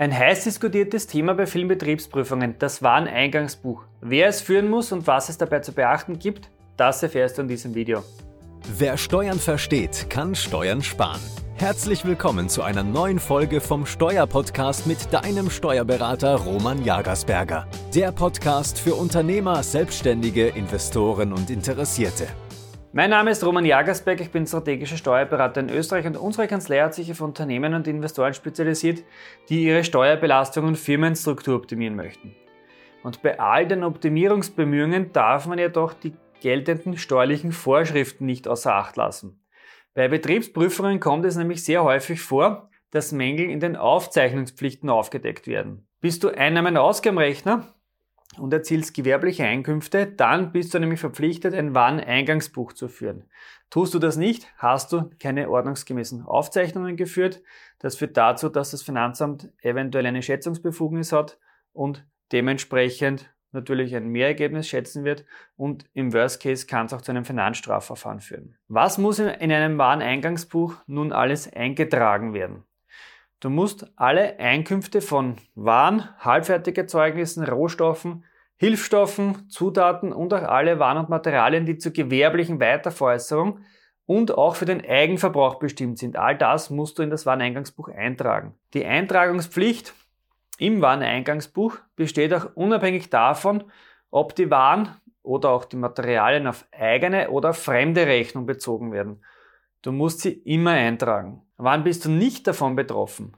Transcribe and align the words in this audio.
Ein 0.00 0.16
heiß 0.16 0.44
diskutiertes 0.44 1.08
Thema 1.08 1.34
bei 1.34 1.44
vielen 1.44 1.66
Betriebsprüfungen, 1.66 2.54
das 2.60 2.84
Wareneingangsbuch. 2.84 3.82
Wer 4.00 4.28
es 4.28 4.40
führen 4.40 4.70
muss 4.70 4.92
und 4.92 5.08
was 5.08 5.28
es 5.28 5.38
dabei 5.38 5.58
zu 5.58 5.72
beachten 5.72 6.20
gibt, 6.20 6.50
das 6.76 7.02
erfährst 7.02 7.36
du 7.36 7.42
in 7.42 7.48
diesem 7.48 7.74
Video. 7.74 8.04
Wer 8.76 8.96
Steuern 8.96 9.40
versteht, 9.40 10.08
kann 10.08 10.36
Steuern 10.36 10.82
sparen. 10.82 11.20
Herzlich 11.56 12.04
willkommen 12.04 12.48
zu 12.48 12.62
einer 12.62 12.84
neuen 12.84 13.18
Folge 13.18 13.60
vom 13.60 13.86
Steuerpodcast 13.86 14.86
mit 14.86 15.12
deinem 15.12 15.50
Steuerberater 15.50 16.36
Roman 16.36 16.84
Jagersberger. 16.84 17.66
Der 17.92 18.12
Podcast 18.12 18.78
für 18.78 18.94
Unternehmer, 18.94 19.64
Selbstständige, 19.64 20.46
Investoren 20.46 21.32
und 21.32 21.50
Interessierte. 21.50 22.28
Mein 22.92 23.10
Name 23.10 23.32
ist 23.32 23.44
Roman 23.44 23.66
Jagersberg, 23.66 24.18
ich 24.22 24.30
bin 24.30 24.46
strategischer 24.46 24.96
Steuerberater 24.96 25.60
in 25.60 25.68
Österreich 25.68 26.06
und 26.06 26.16
unsere 26.16 26.48
Kanzlei 26.48 26.80
hat 26.80 26.94
sich 26.94 27.10
auf 27.10 27.20
Unternehmen 27.20 27.74
und 27.74 27.86
Investoren 27.86 28.32
spezialisiert, 28.32 29.04
die 29.50 29.64
ihre 29.64 29.84
Steuerbelastung 29.84 30.64
und 30.64 30.76
Firmenstruktur 30.76 31.56
optimieren 31.56 31.96
möchten. 31.96 32.34
Und 33.02 33.20
bei 33.20 33.38
all 33.38 33.66
den 33.66 33.84
Optimierungsbemühungen 33.84 35.12
darf 35.12 35.46
man 35.46 35.58
jedoch 35.58 35.92
die 35.92 36.14
geltenden 36.40 36.96
steuerlichen 36.96 37.52
Vorschriften 37.52 38.24
nicht 38.24 38.48
außer 38.48 38.74
Acht 38.74 38.96
lassen. 38.96 39.44
Bei 39.92 40.08
Betriebsprüfungen 40.08 40.98
kommt 40.98 41.26
es 41.26 41.36
nämlich 41.36 41.62
sehr 41.64 41.84
häufig 41.84 42.22
vor, 42.22 42.70
dass 42.90 43.12
Mängel 43.12 43.50
in 43.50 43.60
den 43.60 43.76
Aufzeichnungspflichten 43.76 44.88
aufgedeckt 44.88 45.46
werden. 45.46 45.86
Bist 46.00 46.24
du 46.24 46.30
Einnahmen- 46.30 46.78
und 48.38 48.52
erzielst 48.52 48.94
gewerbliche 48.94 49.44
Einkünfte, 49.44 50.06
dann 50.06 50.52
bist 50.52 50.74
du 50.74 50.78
nämlich 50.78 51.00
verpflichtet, 51.00 51.54
ein 51.54 51.74
Wareneingangsbuch 51.74 52.72
zu 52.72 52.88
führen. 52.88 53.24
Tust 53.70 53.92
du 53.94 53.98
das 53.98 54.16
nicht, 54.16 54.46
hast 54.56 54.92
du 54.92 55.10
keine 55.20 55.50
ordnungsgemäßen 55.50 56.22
Aufzeichnungen 56.22 56.96
geführt. 56.96 57.42
Das 57.78 57.96
führt 57.96 58.16
dazu, 58.16 58.48
dass 58.48 58.70
das 58.70 58.82
Finanzamt 58.82 59.52
eventuell 59.62 60.06
eine 60.06 60.22
Schätzungsbefugnis 60.22 61.12
hat 61.12 61.38
und 61.72 62.06
dementsprechend 62.32 63.30
natürlich 63.52 63.94
ein 63.94 64.08
Mehrergebnis 64.08 64.68
schätzen 64.68 65.04
wird 65.04 65.24
und 65.56 65.84
im 65.94 66.12
Worst 66.12 66.42
Case 66.42 66.66
kann 66.66 66.86
es 66.86 66.92
auch 66.92 67.02
zu 67.02 67.12
einem 67.12 67.24
Finanzstrafverfahren 67.24 68.20
führen. 68.20 68.56
Was 68.68 68.98
muss 68.98 69.18
in 69.18 69.52
einem 69.52 69.78
Wareneingangsbuch 69.78 70.76
nun 70.86 71.12
alles 71.12 71.50
eingetragen 71.52 72.34
werden? 72.34 72.64
Du 73.40 73.50
musst 73.50 73.86
alle 73.94 74.38
Einkünfte 74.40 75.00
von 75.00 75.36
Waren, 75.54 76.08
Halbfertigerzeugnissen, 76.18 77.44
Rohstoffen, 77.44 78.24
Hilfsstoffen, 78.56 79.48
Zutaten 79.48 80.12
und 80.12 80.34
auch 80.34 80.42
alle 80.42 80.80
Waren 80.80 80.98
und 80.98 81.08
Materialien, 81.08 81.64
die 81.64 81.78
zur 81.78 81.92
gewerblichen 81.92 82.58
Weiterveräußerung 82.58 83.60
und 84.06 84.36
auch 84.36 84.56
für 84.56 84.64
den 84.64 84.84
Eigenverbrauch 84.84 85.60
bestimmt 85.60 85.98
sind. 85.98 86.16
All 86.16 86.36
das 86.36 86.70
musst 86.70 86.98
du 86.98 87.02
in 87.02 87.10
das 87.10 87.26
Wareneingangsbuch 87.26 87.88
eintragen. 87.90 88.54
Die 88.74 88.84
Eintragungspflicht 88.84 89.94
im 90.58 90.80
Wareneingangsbuch 90.82 91.76
besteht 91.94 92.34
auch 92.34 92.56
unabhängig 92.56 93.10
davon, 93.10 93.64
ob 94.10 94.34
die 94.34 94.50
Waren 94.50 94.96
oder 95.22 95.50
auch 95.50 95.64
die 95.64 95.76
Materialien 95.76 96.48
auf 96.48 96.66
eigene 96.72 97.30
oder 97.30 97.54
fremde 97.54 98.06
Rechnung 98.06 98.46
bezogen 98.46 98.90
werden. 98.90 99.22
Du 99.82 99.92
musst 99.92 100.20
sie 100.20 100.32
immer 100.32 100.72
eintragen. 100.72 101.42
Wann 101.58 101.82
bist 101.82 102.04
du 102.04 102.10
nicht 102.10 102.46
davon 102.46 102.76
betroffen? 102.76 103.36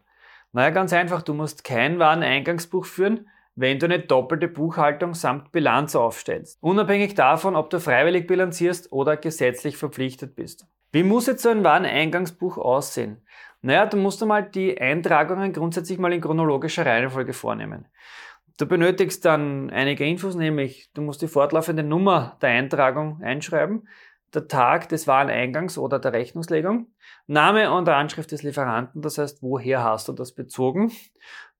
Naja, 0.52 0.70
ganz 0.70 0.92
einfach, 0.92 1.22
du 1.22 1.32
musst 1.32 1.64
kein 1.64 1.98
Wareneingangsbuch 1.98 2.84
führen, 2.84 3.28
wenn 3.54 3.78
du 3.78 3.86
eine 3.86 3.98
doppelte 3.98 4.46
Buchhaltung 4.46 5.14
samt 5.14 5.52
Bilanz 5.52 5.96
aufstellst. 5.96 6.58
Unabhängig 6.60 7.14
davon, 7.14 7.56
ob 7.56 7.70
du 7.70 7.80
freiwillig 7.80 8.26
bilanzierst 8.26 8.92
oder 8.92 9.16
gesetzlich 9.16 9.78
verpflichtet 9.78 10.34
bist. 10.34 10.66
Wie 10.92 11.02
muss 11.02 11.26
jetzt 11.26 11.42
so 11.42 11.48
ein 11.48 11.64
Wareneingangsbuch 11.64 12.58
aussehen? 12.58 13.22
Naja, 13.62 13.86
du 13.86 13.96
musst 13.96 14.22
einmal 14.22 14.42
die 14.42 14.78
Eintragungen 14.78 15.52
grundsätzlich 15.52 15.98
mal 15.98 16.12
in 16.12 16.20
chronologischer 16.20 16.84
Reihenfolge 16.84 17.32
vornehmen. 17.32 17.86
Du 18.58 18.66
benötigst 18.66 19.24
dann 19.24 19.70
einige 19.70 20.06
Infos, 20.06 20.34
nämlich 20.34 20.90
du 20.92 21.00
musst 21.00 21.22
die 21.22 21.28
fortlaufende 21.28 21.82
Nummer 21.82 22.36
der 22.42 22.50
Eintragung 22.50 23.22
einschreiben, 23.22 23.88
der 24.34 24.48
Tag 24.48 24.88
des 24.88 25.06
Wareneingangs 25.06 25.78
oder 25.78 25.98
der 25.98 26.12
Rechnungslegung, 26.12 26.88
Name 27.26 27.72
und 27.72 27.88
Anschrift 27.88 28.32
des 28.32 28.42
Lieferanten, 28.42 29.02
das 29.02 29.18
heißt, 29.18 29.42
woher 29.42 29.84
hast 29.84 30.08
du 30.08 30.12
das 30.12 30.32
bezogen, 30.34 30.92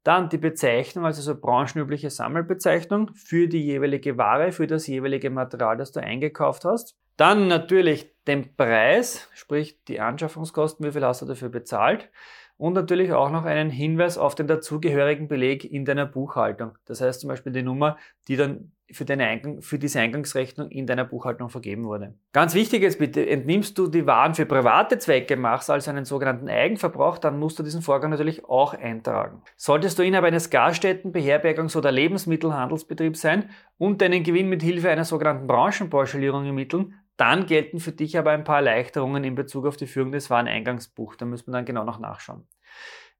dann 0.03 0.29
die 0.29 0.39
Bezeichnung, 0.39 1.05
also 1.05 1.21
so 1.21 1.39
branchenübliche 1.39 2.11
Sammelbezeichnung 2.11 3.13
für 3.15 3.49
die 3.49 3.63
jeweilige 3.63 4.17
Ware, 4.17 4.53
für 4.53 4.67
das 4.67 4.87
jeweilige 4.87 5.31
Material, 5.31 5.77
das 5.77 5.93
du 5.93 6.01
eingekauft 6.01 6.65
hast. 6.65 6.97
Dann 7.17 7.49
natürlich 7.49 8.15
den 8.27 8.57
Preis, 8.57 9.29
sprich 9.35 9.85
die 9.85 10.01
Anschaffungskosten, 10.01 10.87
wie 10.87 10.93
viel 10.93 11.05
hast 11.05 11.21
du 11.21 11.27
dafür 11.27 11.51
bezahlt 11.51 12.11
und 12.57 12.73
natürlich 12.73 13.13
auch 13.13 13.31
noch 13.31 13.45
einen 13.45 13.69
Hinweis 13.69 14.17
auf 14.17 14.35
den 14.35 14.47
dazugehörigen 14.47 15.29
Beleg 15.29 15.65
in 15.65 15.85
deiner 15.85 16.07
Buchhaltung. 16.07 16.79
Das 16.87 17.03
heißt 17.03 17.21
zum 17.21 17.29
Beispiel 17.29 17.53
die 17.53 17.63
Nummer, 17.63 17.99
die 18.29 18.37
dann 18.37 18.73
für, 18.93 19.05
deine 19.05 19.27
Eingang, 19.27 19.63
für 19.63 19.79
diese 19.79 20.01
Eingangsrechnung 20.01 20.71
in 20.71 20.87
deiner 20.87 21.05
Buchhaltung 21.05 21.49
vergeben 21.49 21.85
wurde. 21.85 22.15
Ganz 22.33 22.55
wichtig 22.55 22.83
ist 22.83 22.99
bitte, 22.99 23.29
entnimmst 23.29 23.79
du 23.79 23.89
die 23.89 24.07
Waren 24.07 24.35
für 24.35 24.47
private 24.47 24.99
Zwecke, 24.99 25.37
machst 25.37 25.71
also 25.71 25.91
einen 25.91 26.05
sogenannten 26.05 26.49
Eigenverbrauch, 26.49 27.19
dann 27.19 27.39
musst 27.39 27.59
du 27.59 27.63
diesen 27.63 27.83
Vorgang 27.83 28.11
natürlich 28.11 28.45
auch 28.45 28.75
eintragen. 28.75 29.43
Solltest 29.57 29.99
du 29.99 30.03
Inhaber 30.03 30.29
eines 30.29 30.51
Gaststätten, 30.51 31.13
Beherbergungs- 31.13 31.77
oder 31.77 31.93
Lebensmittelhandelsbetriebs 31.93 33.21
sein 33.21 33.51
und 33.79 34.01
deinen 34.01 34.23
Gewinn 34.23 34.49
mit 34.49 34.63
Hilfe 34.63 34.91
einer 34.91 35.05
sogenannten 35.05 35.47
Branchenpauschalierung 35.47 36.45
ermitteln, 36.45 36.95
dann 37.17 37.45
gelten 37.45 37.81
für 37.81 37.93
dich 37.93 38.17
aber 38.17 38.31
ein 38.31 38.45
paar 38.45 38.57
Erleichterungen 38.57 39.25
in 39.25 39.35
Bezug 39.35 39.67
auf 39.67 39.77
die 39.77 39.87
Führung 39.87 40.11
des 40.11 40.31
Wareneingangsbuchs. 40.31 41.19
Da 41.19 41.27
müssen 41.27 41.49
wir 41.49 41.53
dann 41.53 41.67
genau 41.67 41.85
noch 41.85 41.99
nachschauen. 41.99 42.47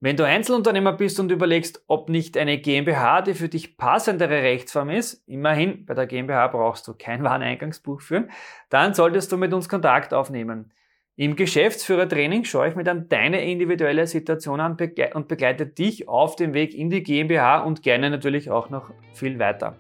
Wenn 0.03 0.17
du 0.17 0.25
Einzelunternehmer 0.25 0.95
bist 0.95 1.21
und 1.21 1.31
überlegst, 1.31 1.85
ob 1.87 2.09
nicht 2.09 2.39
eine 2.39 2.57
GmbH 2.57 3.21
die 3.21 3.35
für 3.35 3.51
dich 3.51 3.77
passendere 3.77 4.43
Rechtsform 4.43 4.89
ist, 4.89 5.23
immerhin, 5.29 5.85
bei 5.85 5.93
der 5.93 6.07
GmbH 6.07 6.49
brauchst 6.49 6.89
du 6.89 6.95
kein 6.95 7.23
Wareneingangsbuch 7.25 8.01
führen, 8.01 8.31
dann 8.71 8.95
solltest 8.95 9.31
du 9.31 9.37
mit 9.37 9.53
uns 9.53 9.69
Kontakt 9.69 10.15
aufnehmen. 10.15 10.73
Im 11.17 11.37
Geschäftsführertraining 11.37 12.45
schaue 12.45 12.71
ich 12.71 12.77
mir 12.77 12.85
dann 12.85 13.11
deine 13.11 13.45
individuelle 13.45 14.07
Situation 14.07 14.59
an 14.59 14.79
und 15.13 15.29
begleite 15.29 15.67
dich 15.67 16.09
auf 16.09 16.35
dem 16.35 16.55
Weg 16.55 16.75
in 16.75 16.89
die 16.89 17.03
GmbH 17.03 17.61
und 17.61 17.83
gerne 17.83 18.09
natürlich 18.09 18.51
auch 18.51 18.71
noch 18.71 18.91
viel 19.13 19.39
weiter. 19.39 19.77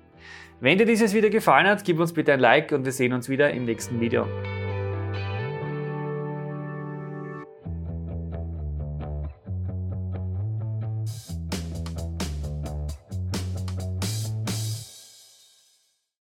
Wenn 0.60 0.76
dir 0.76 0.84
dieses 0.84 1.14
Video 1.14 1.30
gefallen 1.30 1.66
hat, 1.66 1.82
gib 1.84 1.98
uns 1.98 2.12
bitte 2.12 2.34
ein 2.34 2.40
Like 2.40 2.72
und 2.72 2.84
wir 2.84 2.92
sehen 2.92 3.14
uns 3.14 3.30
wieder 3.30 3.52
im 3.52 3.64
nächsten 3.64 3.98
Video. 4.00 4.26